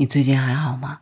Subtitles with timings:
[0.00, 0.98] 你最近还好吗？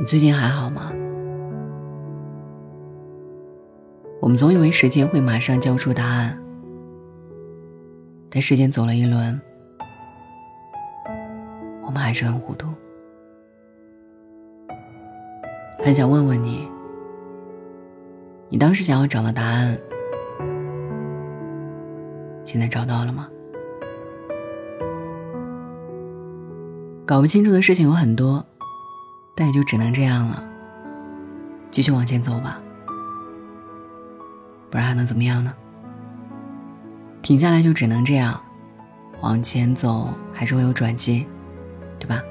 [0.00, 0.90] 你最近还好吗？
[4.20, 6.36] 我们总以为时间会马上交出答案，
[8.28, 9.40] 但时间走了一轮，
[11.84, 12.73] 我们还是很糊涂。
[15.84, 16.66] 很想问问你，
[18.48, 19.78] 你当时想要找的答案，
[22.42, 23.28] 现在找到了吗？
[27.04, 28.42] 搞不清楚的事情有很多。
[29.36, 30.42] 但也就只能这样了，
[31.70, 32.62] 继续往前走吧，
[34.70, 35.52] 不然还能怎么样呢？
[37.20, 38.40] 停下来就只能这样，
[39.20, 41.26] 往前走还是会有转机，
[41.98, 42.22] 对吧？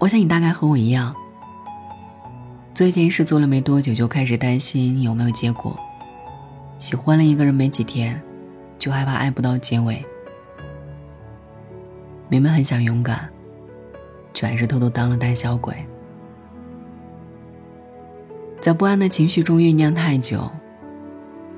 [0.00, 1.14] 我想你大概和我一样，
[2.74, 5.78] 做一件事做了没多久就开始担心有没有结果，
[6.78, 8.20] 喜欢了一个人没几天，
[8.78, 10.02] 就害怕爱不到结尾，
[12.28, 13.28] 明明很想勇敢。
[14.32, 15.74] 却还是偷偷当了胆小鬼，
[18.60, 20.48] 在不安的情绪中酝酿太久，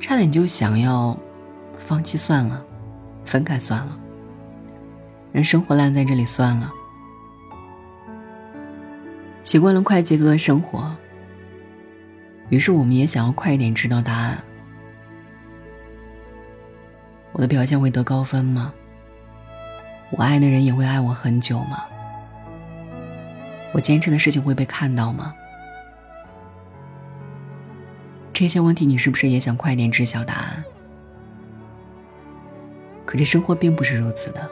[0.00, 1.14] 差点就想要
[1.78, 2.64] 放弃算了，
[3.26, 3.96] 分开算了，
[5.32, 6.72] 让生活烂在这里算了。
[9.42, 10.94] 习惯了快节奏的生活，
[12.48, 14.42] 于是我们也想要快一点知道答案。
[17.32, 18.72] 我的表现会得高分吗？
[20.10, 21.84] 我爱的人也会爱我很久吗？
[23.72, 25.34] 我坚持的事情会被看到吗？
[28.32, 30.64] 这些问题你是不是也想快点知晓答案？
[33.04, 34.50] 可这生活并不是如此的，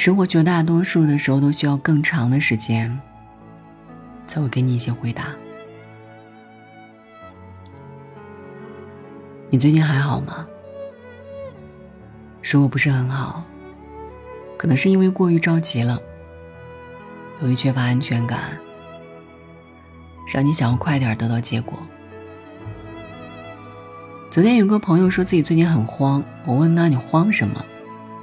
[0.00, 2.98] 生活绝大多数的时候都需要更长的时间，
[4.26, 5.24] 才会给你一些回答。
[9.50, 10.46] 你最近还好吗？
[12.42, 13.44] 如果不是很好，
[14.56, 16.00] 可能是因为过于着急了。
[17.42, 18.58] 由于缺乏安全感，
[20.32, 21.78] 让你想要快点得到结果。
[24.30, 27.62] 昨天有个朋友说自己最近很慌，我问他你慌什么？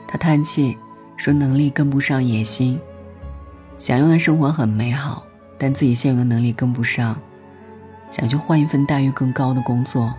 [0.07, 0.75] 他叹气
[1.17, 2.79] 说能力跟不上野心，
[3.79, 5.25] 想要的生活很美好，
[5.57, 7.19] 但自己现有的能力跟不上，
[8.11, 10.13] 想去换一份待遇更高的工作，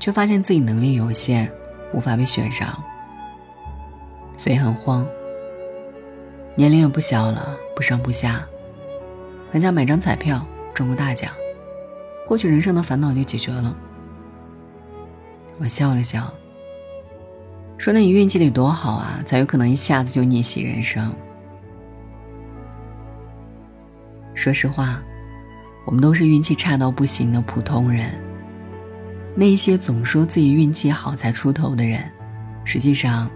[0.00, 1.52] 却发现自己能力有限，
[1.92, 2.82] 无法被选上，
[4.34, 5.06] 所以很慌。
[6.56, 8.44] 年龄也不小了，不上不下，
[9.52, 11.30] 很想买张彩票中个大奖，
[12.26, 13.76] 或许人生的烦恼就解决了。
[15.58, 16.32] 我笑了笑，
[17.80, 21.10] 说：“那你运气得多好啊，才有可能一下子就逆袭人生。”
[24.36, 25.02] 说实话，
[25.86, 28.10] 我们都是运气差到不行的普通人。
[29.34, 32.04] 那些总说自己运气好才出头的人，
[32.66, 33.30] 实际上，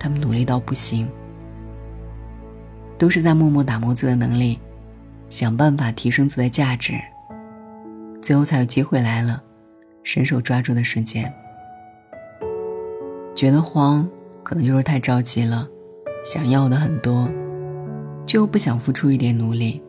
[0.00, 1.08] 他们努力到不行。
[2.98, 4.58] 都是在默默打磨自己的能力，
[5.28, 6.94] 想办法提升自己的价值，
[8.20, 9.40] 最后才有机会来了，
[10.02, 11.32] 伸手抓住的瞬间。
[13.40, 14.06] 觉得慌，
[14.42, 15.66] 可能就是太着急了，
[16.22, 17.26] 想要的很多，
[18.26, 19.82] 却又不想付出一点努力。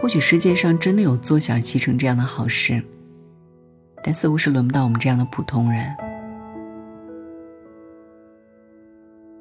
[0.00, 2.80] 或许世界上真的有坐享其成这样的好事，
[4.04, 5.92] 但似乎是轮不到我们这样的普通人。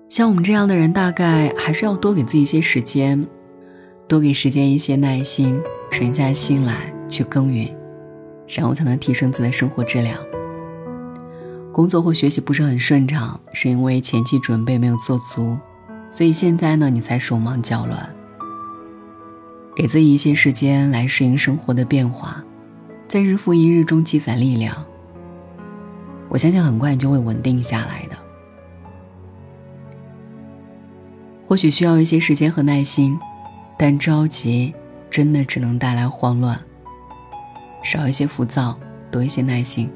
[0.10, 3.24] 像我们这样的人，大概还是要多给自己一些时间，
[4.08, 7.72] 多给时间一些耐心，沉下心来去耕耘，
[8.48, 10.18] 然后才能提升自己的生活质量。
[11.78, 15.56] 工作或学习不是很顺畅，是因为前期准备没有做足，
[16.10, 18.10] 所以现在呢，你才手忙脚乱。
[19.76, 22.44] 给自己一些时间来适应生活的变化，
[23.08, 24.76] 在日复一日中积攒力量，
[26.30, 28.18] 我相信很快你就会稳定下来的。
[31.46, 33.20] 或许需要一些时间和耐心，
[33.78, 34.74] 但着急
[35.12, 36.60] 真的只能带来慌乱。
[37.84, 38.76] 少一些浮躁，
[39.12, 39.88] 多一些耐心，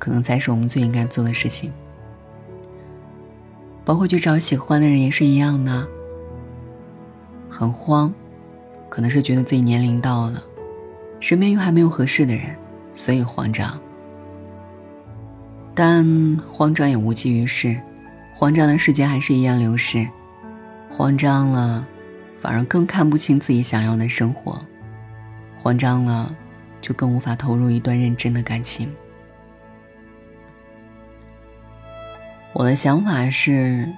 [0.00, 1.72] 可能才是我们最应该做的事情。
[3.84, 5.86] 包括去找喜欢的人也是一样的。
[7.48, 8.12] 很慌，
[8.88, 10.42] 可能是觉得自己年龄到了，
[11.20, 12.56] 身边又还没有合适的人，
[12.94, 13.78] 所以慌张。
[15.74, 16.04] 但
[16.50, 17.80] 慌张也无济于事，
[18.34, 20.08] 慌张的时间还是一样流逝。
[20.88, 21.86] 慌张了，
[22.38, 24.58] 反而更看不清自己想要的生活；
[25.56, 26.34] 慌张了，
[26.80, 28.88] 就更无法投入一段认真的感情。
[32.52, 33.88] 我的想法是，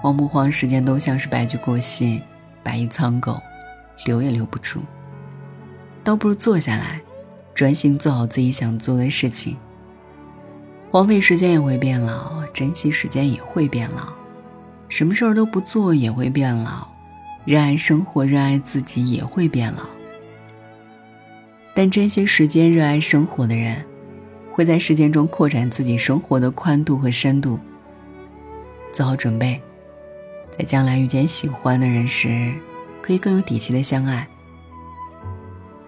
[0.00, 2.22] 慌不慌，时间都像是白驹过隙，
[2.62, 3.40] 白衣苍狗，
[4.04, 4.80] 留也留不住。
[6.04, 7.00] 倒不如坐下来，
[7.52, 9.56] 专心做好自己想做的事情。
[10.88, 14.12] 荒废时间也会变老，珍惜时间也会变老。
[14.88, 16.86] 什么事儿都不做也会变老，
[17.44, 19.82] 热爱生活、热爱自己也会变老。
[21.74, 23.84] 但珍惜时间、热爱生活的人，
[24.52, 27.58] 会在时间中扩展自己生活的宽度和深度。
[28.96, 29.60] 做好准备，
[30.56, 32.50] 在将来遇见喜欢的人时，
[33.02, 34.26] 可以更有底气的相爱。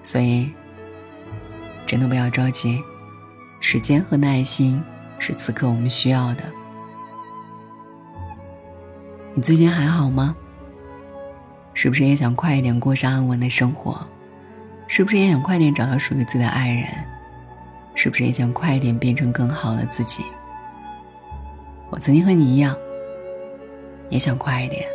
[0.03, 0.53] 所以，
[1.87, 2.83] 真的不要着急，
[3.61, 4.85] 时间和耐心
[5.19, 6.45] 是此刻我们需要的。
[9.33, 10.37] 你最近还好吗？
[11.73, 14.07] 是不是也想快一点过上安稳的生活？
[14.87, 16.87] 是不是也想快点找到属于自己的爱人？
[17.95, 20.23] 是不是也想快一点变成更好的自己？
[21.89, 22.77] 我曾经和你一样，
[24.11, 24.87] 也想快一点，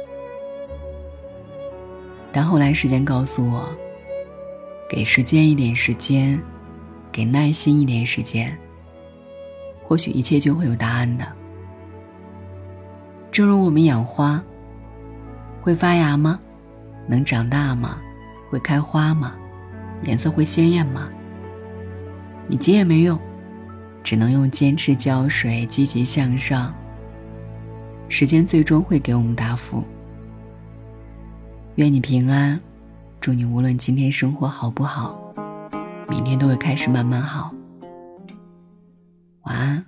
[2.32, 3.70] 但后来时间告诉我，
[4.90, 6.42] 给时间一点时间，
[7.12, 8.58] 给耐心一点时间，
[9.84, 11.26] 或许一切就会有答案的。
[13.32, 14.44] 正如我们养花，
[15.62, 16.40] 会发芽吗？
[17.08, 18.02] 能长大吗？
[18.50, 19.34] 会开花吗？
[20.04, 21.10] 颜色会鲜艳吗？
[22.48, 23.20] 你急也没用，
[24.04, 26.74] 只能用坚持浇水、积极向上。
[28.16, 29.84] 时间最终会给我们答复。
[31.78, 32.62] 愿你平安，
[33.20, 35.20] 祝你无论今天生活好不好，
[36.08, 37.52] 明天都会开始慢慢好。
[39.46, 39.84] 晚安，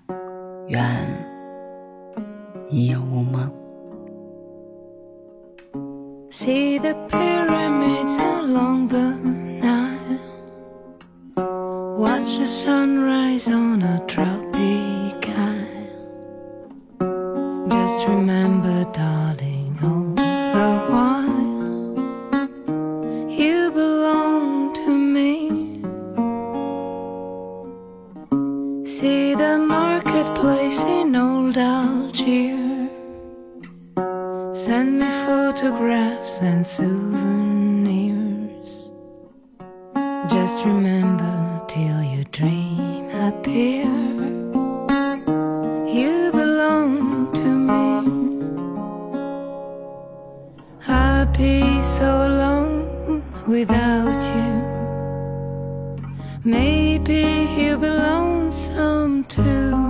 [32.45, 32.89] Algiers.
[34.57, 38.11] Send me photographs and souvenirs.
[40.29, 43.85] Just remember till your dream appear.
[45.97, 47.85] You belong to me.
[50.87, 54.53] I'd be so alone without you.
[56.43, 59.84] Maybe you belong some too.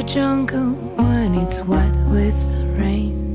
[0.00, 2.34] The jungle when it's wet with
[2.78, 3.29] rains.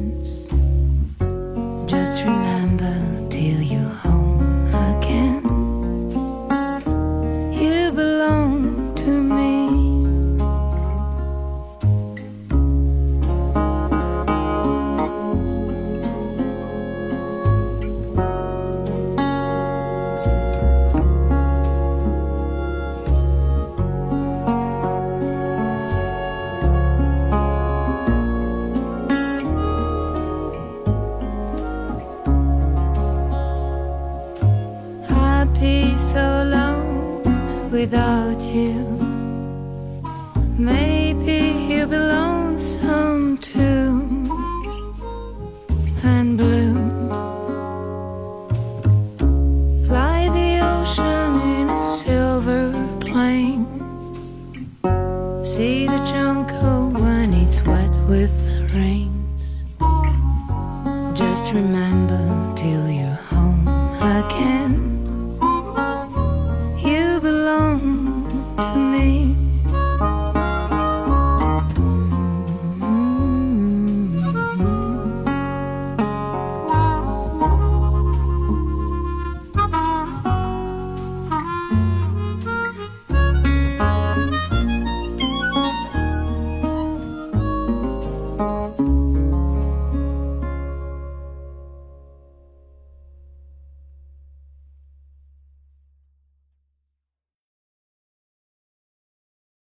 [37.85, 38.81] Without you.
[40.57, 40.94] Maybe